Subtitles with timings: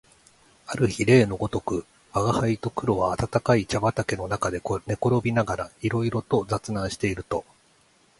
[0.65, 7.45] ある日例のごとく吾輩と黒は暖かい茶畠の中で寝転びながらいろいろ雑談をしていると、